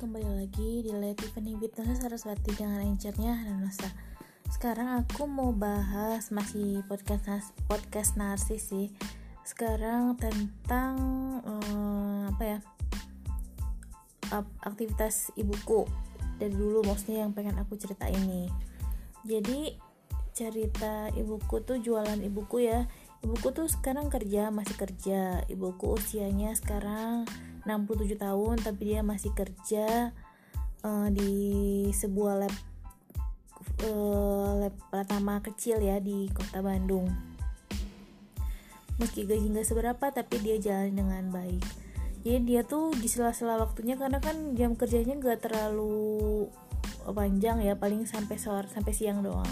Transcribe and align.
kembali 0.00 0.32
lagi 0.32 0.80
di 0.80 0.96
Let 0.96 1.20
Tiffany 1.20 1.60
Fitness 1.60 2.00
Saraswati 2.00 2.56
dengan 2.56 2.80
anchornya 2.80 3.36
Hanosa 3.36 3.84
Sekarang 4.48 4.96
aku 4.96 5.28
mau 5.28 5.52
bahas 5.52 6.32
masih 6.32 6.80
podcast 6.88 7.52
podcast 7.68 8.16
narsis 8.16 8.72
sih. 8.72 8.88
Sekarang 9.44 10.16
tentang 10.16 10.96
um, 11.44 12.32
apa 12.32 12.42
ya 12.48 12.58
aktivitas 14.64 15.36
ibuku. 15.36 15.84
Dari 16.40 16.48
dulu 16.48 16.80
maksudnya 16.80 17.28
yang 17.28 17.36
pengen 17.36 17.60
aku 17.60 17.76
cerita 17.76 18.08
ini 18.08 18.48
jadi 19.20 19.76
cerita 20.32 21.12
ibuku 21.12 21.60
tuh 21.60 21.76
jualan 21.76 22.16
ibuku 22.24 22.64
ya 22.64 22.88
ibuku 23.20 23.48
tuh 23.52 23.68
sekarang 23.68 24.08
kerja 24.08 24.48
masih 24.48 24.76
kerja. 24.76 25.44
Ibuku 25.46 25.96
usianya 25.96 26.56
sekarang 26.56 27.28
67 27.64 28.16
tahun 28.16 28.56
tapi 28.64 28.94
dia 28.94 29.00
masih 29.04 29.32
kerja 29.36 30.16
uh, 30.84 31.08
di 31.12 31.32
sebuah 31.92 32.46
lab 32.46 32.54
uh, 33.84 34.66
lab 34.66 34.74
pertama 34.88 35.40
kecil 35.44 35.80
ya 35.80 36.00
di 36.00 36.28
kota 36.32 36.64
Bandung. 36.64 37.08
Meski 39.00 39.24
gaji 39.24 39.48
nggak 39.48 39.68
seberapa 39.68 40.06
tapi 40.12 40.36
dia 40.40 40.56
jalan 40.60 40.92
dengan 40.92 41.24
baik. 41.32 41.64
Jadi 42.20 42.36
dia 42.44 42.60
tuh 42.68 42.92
di 42.92 43.08
sela-sela 43.08 43.56
waktunya 43.56 43.96
karena 43.96 44.20
kan 44.20 44.52
jam 44.52 44.76
kerjanya 44.76 45.16
nggak 45.16 45.48
terlalu 45.48 46.52
panjang 47.08 47.64
ya 47.64 47.74
paling 47.80 48.04
sampai 48.04 48.36
sore 48.36 48.68
sampai 48.68 48.92
siang 48.92 49.24
doang 49.24 49.48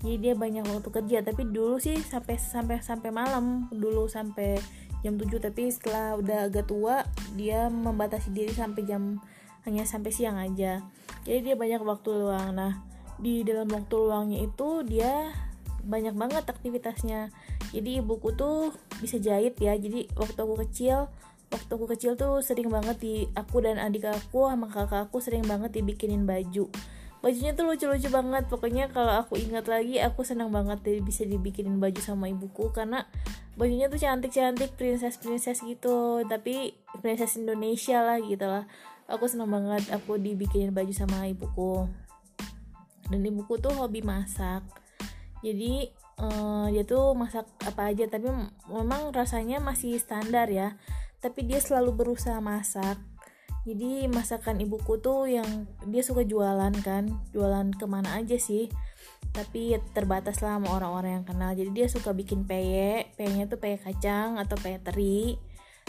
jadi 0.00 0.16
dia 0.16 0.34
banyak 0.36 0.64
waktu 0.64 0.88
kerja. 0.88 1.18
Tapi 1.20 1.52
dulu 1.52 1.76
sih 1.76 2.00
sampai 2.00 2.40
sampai 2.40 2.80
sampai 2.80 3.12
malam. 3.12 3.68
Dulu 3.68 4.08
sampai 4.08 4.56
jam 5.04 5.16
7 5.16 5.28
tapi 5.40 5.68
setelah 5.72 6.16
udah 6.16 6.48
agak 6.48 6.68
tua 6.68 7.04
dia 7.32 7.72
membatasi 7.72 8.32
diri 8.36 8.52
sampai 8.52 8.84
jam 8.84 9.20
hanya 9.68 9.84
sampai 9.84 10.12
siang 10.12 10.40
aja. 10.40 10.80
Jadi 11.28 11.52
dia 11.52 11.56
banyak 11.56 11.84
waktu 11.84 12.16
luang. 12.16 12.56
Nah 12.56 12.80
di 13.20 13.44
dalam 13.44 13.68
waktu 13.68 13.96
luangnya 14.00 14.40
itu 14.40 14.80
dia 14.88 15.36
banyak 15.84 16.16
banget 16.16 16.48
aktivitasnya. 16.48 17.28
Jadi 17.70 18.00
ibuku 18.00 18.32
tuh 18.32 18.72
bisa 19.04 19.20
jahit 19.20 19.60
ya. 19.60 19.76
Jadi 19.76 20.08
waktu 20.16 20.40
aku 20.40 20.64
kecil 20.64 21.12
waktu 21.52 21.70
aku 21.76 21.86
kecil 21.92 22.16
tuh 22.16 22.40
sering 22.40 22.72
banget 22.72 22.96
di 23.02 23.14
aku 23.36 23.60
dan 23.60 23.76
adik 23.76 24.08
aku 24.08 24.48
sama 24.48 24.70
kakak 24.70 25.10
aku 25.10 25.18
sering 25.18 25.44
banget 25.44 25.74
dibikinin 25.74 26.22
baju 26.22 26.70
bajunya 27.20 27.52
tuh 27.52 27.68
lucu-lucu 27.68 28.08
banget. 28.08 28.48
Pokoknya 28.48 28.88
kalau 28.92 29.20
aku 29.20 29.36
ingat 29.36 29.68
lagi 29.68 30.00
aku 30.00 30.24
senang 30.24 30.48
banget 30.52 30.80
deh 30.84 31.00
bisa 31.04 31.24
dibikinin 31.24 31.80
baju 31.80 32.00
sama 32.00 32.28
ibuku. 32.32 32.72
Karena 32.72 33.04
bajunya 33.56 33.92
tuh 33.92 34.00
cantik-cantik 34.00 34.76
princess-princess 34.76 35.64
gitu. 35.64 36.24
Tapi 36.24 36.76
princess 37.00 37.36
Indonesia 37.36 38.00
lah 38.00 38.18
gitu 38.20 38.44
lah. 38.48 38.64
Aku 39.10 39.28
senang 39.28 39.52
banget 39.52 39.88
aku 39.92 40.16
dibikinin 40.16 40.72
baju 40.72 40.92
sama 40.92 41.28
ibuku. 41.28 41.88
Dan 43.12 43.20
ibuku 43.26 43.60
tuh 43.60 43.72
hobi 43.76 44.00
masak. 44.00 44.64
Jadi 45.44 45.90
uh, 46.20 46.70
dia 46.72 46.84
tuh 46.88 47.12
masak 47.12 47.44
apa 47.64 47.92
aja. 47.92 48.08
Tapi 48.08 48.28
memang 48.70 49.12
rasanya 49.12 49.60
masih 49.60 50.00
standar 50.00 50.48
ya. 50.48 50.78
Tapi 51.20 51.44
dia 51.44 51.60
selalu 51.60 51.92
berusaha 51.92 52.40
masak 52.40 53.09
jadi 53.70 54.10
masakan 54.10 54.58
ibuku 54.58 54.98
tuh 54.98 55.30
yang 55.30 55.46
dia 55.86 56.02
suka 56.02 56.26
jualan 56.26 56.74
kan 56.82 57.06
jualan 57.30 57.70
ke 57.70 57.86
mana 57.86 58.18
aja 58.18 58.34
sih. 58.34 58.66
Tapi 59.30 59.78
terbatas 59.94 60.42
lah 60.42 60.58
sama 60.58 60.74
orang-orang 60.74 61.22
yang 61.22 61.26
kenal. 61.26 61.54
Jadi 61.54 61.70
dia 61.70 61.86
suka 61.86 62.10
bikin 62.10 62.42
peye 62.50 63.06
peyenya 63.14 63.46
tuh 63.46 63.62
peye 63.62 63.78
kacang 63.78 64.42
atau 64.42 64.58
peye 64.58 64.82
teri. 64.82 65.38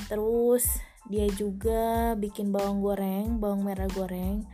Terus 0.06 0.70
dia 1.10 1.26
juga 1.34 2.14
bikin 2.14 2.54
bawang 2.54 2.86
goreng 2.86 3.42
bawang 3.42 3.66
merah 3.66 3.90
goreng 3.90 4.46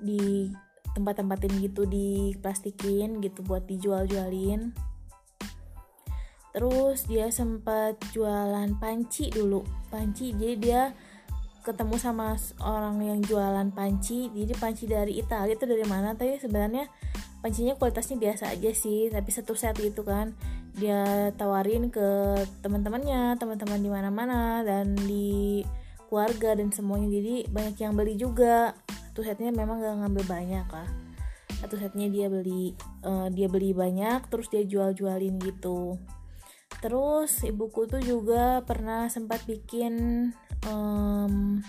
di 0.00 0.48
tempat-tempatin 0.96 1.60
gitu 1.60 1.84
di 1.84 2.32
plastikin 2.40 3.20
gitu 3.20 3.44
buat 3.44 3.68
dijual-jualin. 3.68 4.72
Terus 6.50 7.06
dia 7.06 7.28
sempat 7.28 8.00
jualan 8.16 8.72
panci 8.80 9.28
dulu. 9.28 9.62
Panci 9.92 10.32
jadi 10.34 10.56
dia 10.56 10.82
ketemu 11.60 11.96
sama 12.00 12.36
orang 12.64 12.96
yang 13.04 13.20
jualan 13.20 13.68
panci. 13.72 14.32
Jadi 14.32 14.52
panci 14.56 14.84
dari 14.88 15.20
Italia 15.20 15.54
itu 15.54 15.66
dari 15.68 15.84
mana? 15.84 16.16
Tapi 16.16 16.40
sebenarnya 16.40 16.88
pancinya 17.40 17.76
kualitasnya 17.76 18.20
biasa 18.20 18.52
aja 18.52 18.70
sih 18.72 19.08
tapi 19.08 19.30
satu 19.32 19.52
set 19.52 19.76
gitu 19.76 20.02
kan. 20.02 20.32
Dia 20.76 21.30
tawarin 21.36 21.92
ke 21.92 22.40
teman-temannya 22.64 23.36
teman-teman 23.36 23.80
di 23.80 23.90
mana-mana 23.92 24.64
dan 24.64 24.96
di 24.96 25.60
keluarga 26.08 26.56
dan 26.56 26.72
semuanya. 26.72 27.08
Jadi 27.20 27.48
banyak 27.52 27.76
yang 27.76 27.92
beli 27.94 28.14
juga. 28.16 28.72
Satu 29.10 29.26
setnya 29.26 29.50
memang 29.52 29.82
gak 29.82 30.06
ngambil 30.06 30.24
banyak 30.26 30.66
lah. 30.70 30.88
Satu 31.60 31.76
setnya 31.76 32.08
dia 32.08 32.32
beli 32.32 32.72
uh, 33.04 33.28
dia 33.28 33.50
beli 33.50 33.76
banyak 33.76 34.32
terus 34.32 34.48
dia 34.48 34.64
jual-jualin 34.64 35.36
gitu 35.44 36.00
terus 36.80 37.44
ibuku 37.44 37.84
tuh 37.84 38.00
juga 38.00 38.64
pernah 38.64 39.06
sempat 39.12 39.44
bikin 39.44 40.28
um, 40.64 41.60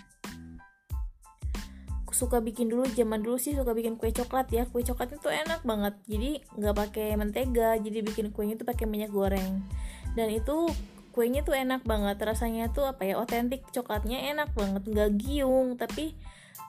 suka 2.21 2.37
bikin 2.37 2.69
dulu 2.69 2.85
zaman 2.93 3.25
dulu 3.25 3.41
sih 3.41 3.57
suka 3.57 3.73
bikin 3.73 3.97
kue 3.97 4.13
coklat 4.13 4.45
ya. 4.53 4.69
Kue 4.69 4.85
coklatnya 4.85 5.17
tuh 5.17 5.33
enak 5.33 5.65
banget. 5.65 5.97
Jadi 6.05 6.31
nggak 6.53 6.75
pakai 6.77 7.17
mentega 7.17 7.73
jadi 7.81 8.05
bikin 8.05 8.29
kuenya 8.29 8.61
tuh 8.61 8.69
pakai 8.69 8.85
minyak 8.85 9.09
goreng. 9.09 9.65
Dan 10.13 10.29
itu 10.29 10.69
kuenya 11.17 11.41
tuh 11.41 11.57
enak 11.57 11.81
banget. 11.81 12.21
Rasanya 12.21 12.69
tuh 12.69 12.85
apa 12.85 13.09
ya 13.09 13.17
otentik. 13.17 13.65
Coklatnya 13.73 14.21
enak 14.37 14.53
banget. 14.53 14.85
Nggak 14.85 15.09
giung 15.17 15.81
tapi 15.81 16.13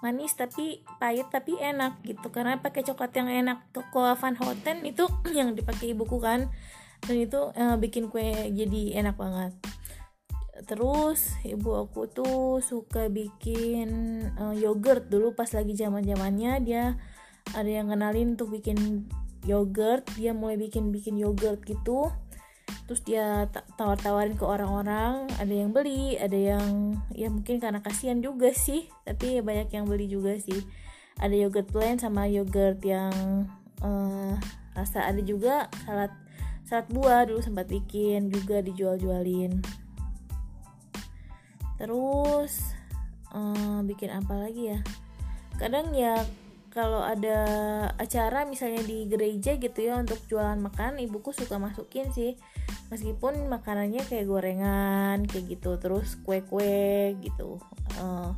manis 0.01 0.33
tapi 0.33 0.81
pahit 0.97 1.29
tapi 1.29 1.61
enak 1.61 2.01
gitu. 2.09 2.33
Karena 2.33 2.57
pakai 2.57 2.81
coklat 2.89 3.13
yang 3.13 3.29
enak. 3.29 3.69
Toko 3.77 4.09
Van 4.17 4.35
Houten 4.41 4.89
itu 4.89 5.05
yang 5.37 5.53
dipakai 5.53 5.93
ibuku 5.93 6.17
kan 6.17 6.49
dan 7.03 7.17
itu 7.19 7.41
uh, 7.55 7.77
bikin 7.79 8.07
kue 8.07 8.31
jadi 8.55 9.03
enak 9.03 9.19
banget. 9.19 9.53
Terus 10.63 11.35
ibu 11.43 11.75
aku 11.75 12.07
tuh 12.07 12.63
suka 12.63 13.11
bikin 13.11 13.91
uh, 14.39 14.55
yogurt. 14.55 15.11
Dulu 15.11 15.35
pas 15.35 15.51
lagi 15.51 15.75
zaman 15.75 16.07
zamannya 16.07 16.53
dia 16.63 16.85
ada 17.59 17.67
yang 17.67 17.91
kenalin 17.91 18.39
untuk 18.39 18.55
bikin 18.55 19.11
yogurt. 19.43 20.07
Dia 20.15 20.31
mulai 20.31 20.55
bikin 20.55 20.95
bikin 20.95 21.19
yogurt 21.19 21.67
gitu. 21.67 22.15
Terus 22.87 23.03
dia 23.03 23.51
tawar 23.75 23.99
tawarin 23.99 24.39
ke 24.39 24.45
orang-orang. 24.47 25.27
Ada 25.43 25.51
yang 25.51 25.75
beli 25.75 26.15
ada 26.15 26.39
yang 26.39 26.95
ya 27.11 27.27
mungkin 27.27 27.59
karena 27.59 27.83
kasihan 27.83 28.23
juga 28.23 28.55
sih. 28.55 28.87
Tapi 29.03 29.43
banyak 29.43 29.75
yang 29.75 29.91
beli 29.91 30.07
juga 30.07 30.39
sih. 30.39 30.63
Ada 31.19 31.35
yogurt 31.35 31.67
plain 31.75 31.99
sama 31.99 32.31
yogurt 32.31 32.79
yang 32.87 33.11
uh, 33.83 34.39
rasa 34.79 35.11
ada 35.11 35.21
juga 35.21 35.67
salad 35.83 36.15
salad 36.73 36.89
buah 36.89 37.29
dulu 37.29 37.45
sempat 37.45 37.69
bikin 37.69 38.33
juga 38.33 38.65
dijual-jualin. 38.65 39.61
Terus 41.77 42.73
um, 43.29 43.85
bikin 43.85 44.09
apa 44.09 44.41
lagi 44.41 44.73
ya? 44.73 44.81
Kadang 45.61 45.93
ya 45.93 46.25
kalau 46.73 47.05
ada 47.05 47.45
acara 48.01 48.49
misalnya 48.49 48.81
di 48.89 49.05
gereja 49.05 49.61
gitu 49.61 49.85
ya 49.85 50.01
untuk 50.01 50.17
jualan 50.33 50.57
makan 50.57 50.97
ibuku 50.97 51.37
suka 51.37 51.61
masukin 51.61 52.09
sih. 52.09 52.41
Meskipun 52.89 53.53
makanannya 53.53 54.01
kayak 54.09 54.25
gorengan 54.25 55.29
kayak 55.29 55.53
gitu 55.53 55.77
terus 55.77 56.17
kue-kue 56.25 57.13
gitu. 57.21 57.61
Uh, 58.01 58.33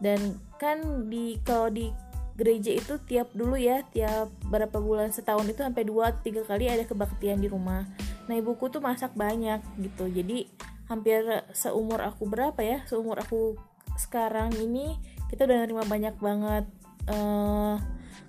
dan 0.00 0.40
kan 0.56 1.04
di 1.12 1.36
kalau 1.44 1.68
di 1.68 1.92
gereja 2.38 2.70
itu 2.70 2.94
tiap 3.02 3.34
dulu 3.34 3.58
ya 3.58 3.82
tiap 3.90 4.30
berapa 4.46 4.78
bulan 4.78 5.10
setahun 5.10 5.42
itu 5.50 5.58
sampai 5.58 5.82
dua 5.82 6.14
tiga 6.22 6.46
kali 6.46 6.70
ada 6.70 6.86
kebaktian 6.86 7.42
di 7.42 7.50
rumah. 7.50 7.82
Nah 8.30 8.34
ibuku 8.38 8.70
tuh 8.70 8.78
masak 8.78 9.18
banyak 9.18 9.58
gitu. 9.82 10.06
Jadi 10.06 10.46
hampir 10.86 11.26
seumur 11.50 11.98
aku 12.00 12.30
berapa 12.30 12.62
ya 12.62 12.86
seumur 12.86 13.18
aku 13.18 13.58
sekarang 13.98 14.54
ini 14.54 14.94
kita 15.26 15.50
udah 15.50 15.66
nerima 15.66 15.82
banyak 15.82 16.14
banget 16.22 16.64
uh, 17.10 17.74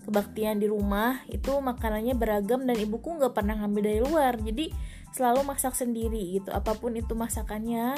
kebaktian 0.09 0.57
di 0.57 0.65
rumah. 0.65 1.21
Itu 1.29 1.61
makanannya 1.61 2.17
beragam 2.17 2.65
dan 2.65 2.81
ibuku 2.81 3.13
nggak 3.13 3.37
pernah 3.37 3.61
ngambil 3.61 3.81
dari 3.93 4.01
luar. 4.01 4.33
Jadi 4.41 4.73
selalu 5.13 5.45
masak 5.45 5.77
sendiri 5.77 6.41
gitu. 6.41 6.49
Apa 6.49 6.73
pun 6.73 6.97
itu 6.97 7.13
masakannya 7.13 7.93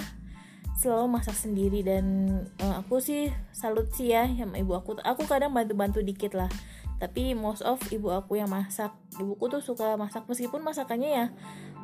selalu 0.81 1.21
masak 1.21 1.37
sendiri. 1.37 1.85
Dan 1.85 2.05
uh, 2.57 2.81
aku 2.81 2.97
sih 2.97 3.29
salut 3.53 3.93
sih 3.93 4.09
ya 4.09 4.25
sama 4.25 4.57
ibu 4.57 4.73
aku. 4.73 4.97
Aku 5.05 5.29
kadang 5.29 5.53
bantu-bantu 5.53 6.01
dikit 6.01 6.33
lah. 6.33 6.49
Tapi 6.97 7.37
most 7.37 7.61
of 7.61 7.77
ibu 7.93 8.09
aku 8.09 8.41
yang 8.41 8.49
masak. 8.49 8.89
Ibuku 9.21 9.45
tuh 9.53 9.61
suka 9.61 9.93
masak. 9.93 10.25
Meskipun 10.25 10.65
masakannya 10.65 11.09
ya 11.13 11.25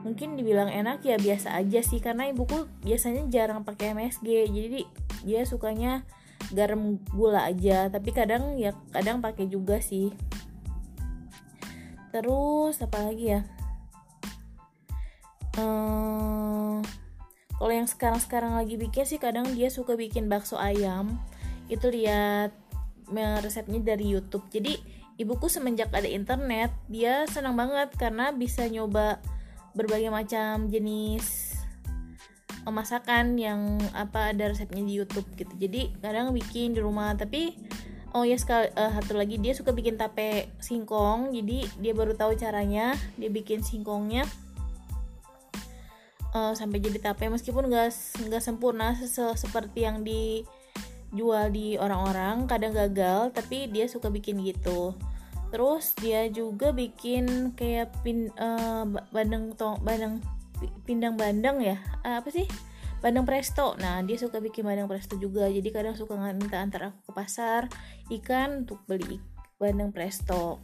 mungkin 0.05 0.37
dibilang 0.37 0.69
enak 0.73 1.05
ya 1.05 1.21
biasa 1.21 1.53
aja 1.53 1.85
sih. 1.85 2.01
Karena 2.01 2.25
ibuku 2.25 2.65
biasanya 2.81 3.29
jarang 3.29 3.61
pakai 3.61 3.93
MSG 3.93 4.49
jadi 4.49 4.81
dia 5.21 5.41
sukanya 5.45 6.01
garam 6.49 6.97
gula 7.13 7.45
aja. 7.45 7.93
Tapi 7.93 8.09
kadang 8.09 8.57
ya 8.57 8.73
kadang 8.89 9.21
pakai 9.21 9.45
juga 9.45 9.77
sih. 9.77 10.09
Terus 12.09 12.81
apa 12.81 12.97
lagi 13.05 13.37
ya? 13.37 13.41
Hmm, 15.57 16.85
kalau 17.57 17.73
yang 17.73 17.89
sekarang 17.89 18.21
sekarang 18.21 18.53
lagi 18.53 18.77
bikin 18.77 19.03
sih 19.09 19.17
kadang 19.17 19.49
dia 19.57 19.73
suka 19.73 19.97
bikin 19.97 20.29
bakso 20.29 20.61
ayam. 20.61 21.17
Itu 21.67 21.89
lihat 21.89 22.53
resepnya 23.41 23.81
dari 23.81 24.05
YouTube. 24.13 24.45
Jadi 24.53 24.77
ibuku 25.17 25.49
semenjak 25.49 25.89
ada 25.89 26.05
internet 26.05 26.69
dia 26.85 27.25
senang 27.25 27.57
banget 27.57 27.89
karena 27.97 28.29
bisa 28.29 28.69
nyoba 28.69 29.17
berbagai 29.73 30.13
macam 30.13 30.69
jenis 30.69 31.57
masakan 32.67 33.39
yang 33.39 33.79
apa 33.95 34.35
ada 34.35 34.51
resepnya 34.51 34.83
di 34.83 34.93
YouTube 34.93 35.25
gitu. 35.33 35.51
Jadi 35.57 35.97
kadang 35.97 36.35
bikin 36.37 36.77
di 36.77 36.79
rumah. 36.83 37.17
Tapi 37.17 37.57
oh 38.13 38.21
ya 38.21 38.37
sekali 38.37 38.69
uh, 38.77 38.91
satu 39.01 39.17
lagi 39.17 39.41
dia 39.41 39.57
suka 39.57 39.73
bikin 39.73 39.97
tape 39.97 40.53
singkong. 40.61 41.33
Jadi 41.33 41.65
dia 41.81 41.93
baru 41.97 42.13
tahu 42.13 42.37
caranya 42.37 42.93
dia 43.17 43.33
bikin 43.33 43.65
singkongnya 43.65 44.29
uh, 46.37 46.53
sampai 46.53 46.77
jadi 46.77 47.01
tape 47.01 47.25
meskipun 47.25 47.65
nggak 47.73 47.89
nggak 48.29 48.43
sempurna 48.43 48.93
seperti 49.33 49.89
yang 49.89 50.05
dijual 50.05 51.49
di 51.49 51.81
orang-orang 51.81 52.45
kadang 52.45 52.77
gagal 52.77 53.33
tapi 53.33 53.65
dia 53.73 53.89
suka 53.89 54.13
bikin 54.13 54.45
gitu. 54.45 54.93
Terus 55.49 55.95
dia 55.97 56.27
juga 56.29 56.75
bikin 56.75 57.55
kayak 57.57 58.03
pin 58.03 58.29
uh, 58.37 58.85
bandeng 59.09 59.55
tong 59.57 59.81
bandeng 59.81 60.21
pindang 60.85 61.17
bandeng 61.17 61.57
ya? 61.63 61.81
Uh, 62.05 62.21
apa 62.21 62.29
sih? 62.29 62.45
Bandeng 63.01 63.25
presto. 63.25 63.73
Nah 63.79 64.03
dia 64.05 64.19
suka 64.19 64.37
bikin 64.43 64.67
bandeng 64.67 64.91
presto 64.91 65.15
juga. 65.17 65.49
Jadi 65.49 65.69
kadang 65.73 65.95
suka 65.97 66.13
minta 66.19 66.61
antar 66.61 66.91
aku 66.93 67.09
ke 67.09 67.11
pasar 67.15 67.71
ikan 68.11 68.67
untuk 68.67 68.83
beli 68.85 69.17
bandeng 69.57 69.95
presto. 69.95 70.61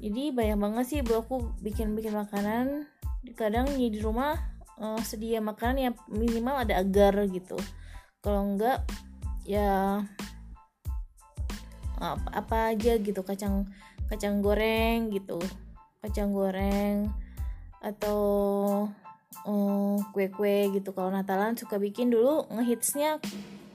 Jadi 0.00 0.32
banyak 0.32 0.56
banget 0.56 0.84
sih 0.88 1.00
bu 1.04 1.20
aku 1.20 1.52
bikin 1.60 1.92
bikin 1.92 2.16
makanan 2.16 2.88
kadang 3.36 3.68
di 3.76 4.00
rumah 4.00 4.36
uh, 4.80 5.00
sedia 5.04 5.38
makanan 5.44 5.92
yang 5.92 5.94
minimal 6.08 6.56
ada 6.56 6.80
agar 6.80 7.28
gitu. 7.28 7.56
Kalau 8.24 8.56
enggak 8.56 8.84
ya 9.44 10.00
apa, 12.00 12.28
apa 12.32 12.56
aja 12.72 12.96
gitu 12.96 13.20
kacang 13.20 13.68
kacang 14.08 14.40
goreng 14.40 15.12
gitu. 15.12 15.36
Kacang 16.00 16.32
goreng 16.32 17.12
atau 17.84 18.20
uh, 19.44 19.96
kue-kue 20.16 20.72
gitu. 20.72 20.96
Kalau 20.96 21.12
Natalan 21.12 21.60
suka 21.60 21.76
bikin 21.76 22.08
dulu 22.08 22.48
ngehitsnya 22.48 23.20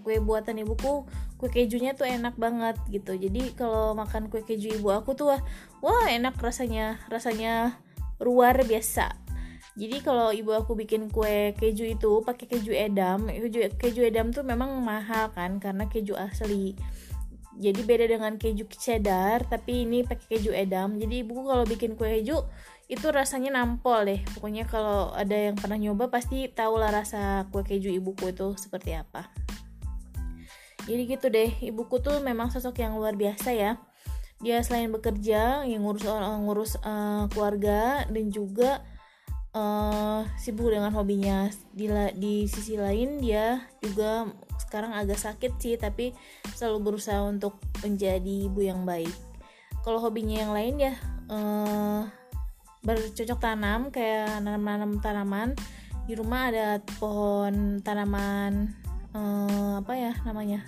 kue 0.01 0.21
buatan 0.21 0.61
ibuku 0.61 1.05
kue 1.37 1.49
kejunya 1.49 1.93
tuh 1.93 2.09
enak 2.09 2.33
banget 2.37 2.77
gitu. 2.89 3.13
Jadi 3.13 3.53
kalau 3.53 3.93
makan 3.93 4.29
kue 4.33 4.41
keju 4.41 4.73
ibu 4.77 4.89
aku 4.89 5.13
tuh 5.13 5.33
wah, 5.33 5.41
wah 5.85 6.05
enak 6.09 6.37
rasanya 6.41 6.97
rasanya 7.09 7.77
luar 8.21 8.55
biasa 8.63 9.24
jadi 9.75 9.99
kalau 9.99 10.31
ibu 10.31 10.55
aku 10.55 10.71
bikin 10.71 11.11
kue 11.11 11.51
keju 11.59 11.99
itu 11.99 12.23
pakai 12.23 12.47
keju 12.47 12.71
edam 12.71 13.27
keju 13.27 13.67
keju 13.75 14.07
edam 14.07 14.31
tuh 14.31 14.47
memang 14.47 14.79
mahal 14.79 15.35
kan 15.35 15.59
karena 15.59 15.83
keju 15.91 16.15
asli. 16.15 16.79
Jadi 17.59 17.83
beda 17.83 18.07
dengan 18.07 18.39
keju 18.39 18.67
cheddar 18.71 19.43
tapi 19.43 19.83
ini 19.83 20.07
pakai 20.07 20.39
keju 20.39 20.55
edam. 20.55 20.95
Jadi 20.95 21.27
ibuku 21.27 21.43
kalau 21.43 21.67
bikin 21.67 21.99
kue 21.99 22.07
keju 22.07 22.39
itu 22.87 23.07
rasanya 23.11 23.59
nampol 23.59 24.07
deh. 24.07 24.23
Pokoknya 24.39 24.63
kalau 24.63 25.11
ada 25.11 25.35
yang 25.35 25.59
pernah 25.59 25.75
nyoba 25.75 26.07
pasti 26.07 26.47
tahu 26.47 26.79
lah 26.79 26.95
rasa 26.95 27.43
kue 27.51 27.67
keju 27.67 27.91
ibuku 27.91 28.31
itu 28.31 28.55
seperti 28.55 28.95
apa. 28.95 29.27
Jadi 30.87 31.01
gitu 31.03 31.27
deh 31.27 31.51
ibuku 31.59 31.99
tuh 31.99 32.23
memang 32.23 32.47
sosok 32.47 32.79
yang 32.79 32.95
luar 32.95 33.19
biasa 33.19 33.51
ya. 33.51 33.75
Dia 34.39 34.63
selain 34.63 34.87
bekerja 34.87 35.67
yang 35.67 35.83
ngurus 35.83 36.07
orang 36.07 36.47
ngurus 36.47 36.79
uh, 36.79 37.27
keluarga 37.27 38.07
dan 38.07 38.31
juga 38.31 38.94
uh, 39.55 40.21
sibuk 40.35 40.69
dengan 40.69 40.91
hobinya. 40.91 41.47
Di 41.71 41.87
di 42.19 42.45
sisi 42.45 42.75
lain 42.75 43.23
dia 43.23 43.63
juga 43.79 44.27
sekarang 44.59 44.91
agak 44.91 45.17
sakit 45.17 45.51
sih 45.57 45.75
tapi 45.79 46.11
selalu 46.53 46.91
berusaha 46.93 47.23
untuk 47.23 47.57
menjadi 47.81 48.51
ibu 48.51 48.61
yang 48.61 48.83
baik. 48.83 49.11
Kalau 49.81 50.03
hobinya 50.03 50.45
yang 50.45 50.53
lain 50.53 50.75
ya 50.77 50.93
uh, 51.31 52.03
bercocok 52.83 53.39
tanam 53.39 53.89
kayak 53.89 54.43
nanam-nanam 54.43 54.99
tanaman. 54.99 55.55
Di 56.05 56.13
rumah 56.13 56.53
ada 56.53 56.77
pohon 57.01 57.81
tanaman 57.81 58.77
uh, 59.17 59.81
apa 59.81 59.93
ya 59.97 60.13
namanya? 60.21 60.61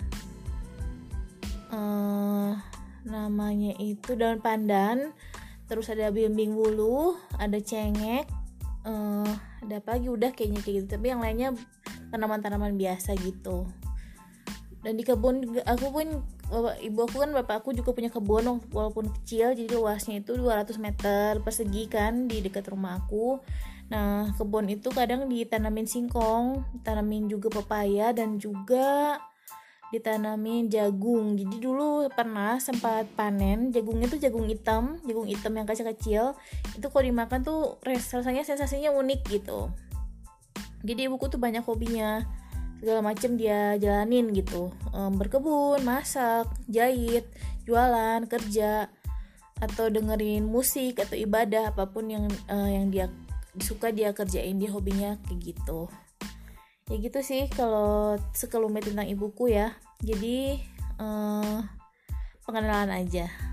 Uh, 1.68 2.56
namanya 3.04 3.76
itu 3.78 4.16
daun 4.16 4.40
pandan 4.40 5.12
terus 5.68 5.92
ada 5.92 6.08
bimbing 6.08 6.56
bulu 6.56 7.16
ada 7.36 7.60
cengek 7.60 8.24
uh, 8.84 9.32
ada 9.64 9.80
apa 9.80 9.96
lagi? 9.96 10.06
Udah 10.10 10.30
kayaknya 10.34 10.60
kayak 10.62 10.76
gitu. 10.84 10.88
Tapi 10.98 11.06
yang 11.10 11.22
lainnya 11.22 11.54
tanaman-tanaman 12.12 12.76
biasa 12.76 13.16
gitu. 13.18 13.66
Dan 14.82 14.94
di 14.94 15.02
kebun 15.02 15.58
aku 15.66 15.86
pun 15.90 16.06
ibu 16.80 16.98
aku 17.04 17.16
kan 17.20 17.30
bapak 17.34 17.60
aku 17.60 17.76
juga 17.76 17.92
punya 17.92 18.08
kebun 18.08 18.62
walaupun 18.72 19.12
kecil 19.20 19.52
jadi 19.52 19.68
luasnya 19.76 20.24
itu 20.24 20.38
200 20.38 20.80
meter 20.80 21.42
persegi 21.44 21.90
kan 21.90 22.30
di 22.30 22.40
dekat 22.40 22.70
rumah 22.70 23.02
aku. 23.02 23.42
Nah 23.90 24.32
kebun 24.38 24.70
itu 24.70 24.88
kadang 24.94 25.26
ditanamin 25.28 25.84
singkong 25.84 26.62
tanamin 26.86 27.26
juga 27.28 27.52
pepaya 27.52 28.14
dan 28.14 28.38
juga 28.40 29.18
ditanamin 29.88 30.68
jagung. 30.68 31.36
Jadi 31.36 31.56
dulu 31.60 32.08
pernah 32.12 32.60
sempat 32.60 33.08
panen 33.16 33.72
jagungnya 33.72 34.08
tuh 34.08 34.20
jagung 34.20 34.44
hitam 34.44 35.00
jagung 35.04 35.28
hitam 35.28 35.52
yang 35.56 35.66
kecil-kecil. 35.68 36.36
Itu 36.76 36.86
kalau 36.92 37.04
dimakan 37.04 37.40
tuh 37.44 37.60
rasanya 37.84 38.44
sensasinya 38.44 38.92
unik 38.92 39.20
gitu. 39.32 39.72
Jadi 40.84 41.08
ibuku 41.08 41.26
tuh 41.32 41.40
banyak 41.40 41.64
hobinya. 41.64 42.22
Segala 42.78 43.02
macam 43.02 43.34
dia 43.34 43.74
jalanin 43.82 44.30
gitu. 44.30 44.70
Um, 44.94 45.18
berkebun 45.18 45.82
masak 45.82 46.46
jahit 46.70 47.26
jualan 47.66 48.22
kerja 48.30 48.86
atau 49.58 49.90
dengerin 49.90 50.46
musik 50.46 51.02
atau 51.02 51.18
ibadah 51.18 51.74
apa 51.74 51.90
pun 51.90 52.06
yang 52.06 52.30
uh, 52.46 52.70
yang 52.70 52.94
dia 52.94 53.10
suka 53.58 53.90
dia 53.90 54.14
kerjain 54.14 54.54
dia 54.54 54.70
hobinya 54.70 55.18
kayak 55.26 55.50
gitu 55.50 55.90
ya 56.88 56.96
gitu 56.96 57.20
sih 57.20 57.48
kalau 57.52 58.16
sekelumit 58.32 58.88
tentang 58.88 59.08
ibuku 59.08 59.52
ya. 59.52 59.76
Jadi 60.00 60.56
uh, 61.00 61.60
pengenalan 62.48 63.04
aja 63.04 63.47